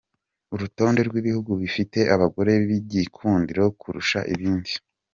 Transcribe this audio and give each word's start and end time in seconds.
Urutonde 0.53 1.01
rw’ibihugu 1.07 1.51
bifite 1.61 1.99
abagore 2.15 2.51
b’igikundiro 2.67 3.63
kurusha 3.79 4.19
ibindi:. 4.33 4.71